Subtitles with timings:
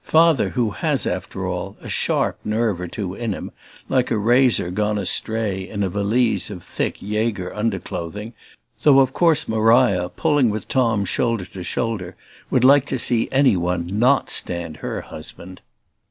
[0.03, 3.51] Father who has after all a sharp nerve or two in him,
[3.87, 8.33] like a razor gone astray in a valise of thick Jager underclothing;
[8.81, 12.15] though of course Maria, pulling with Tom shoulder to shoulder,
[12.49, 15.61] would like to see any one NOT stand her husband.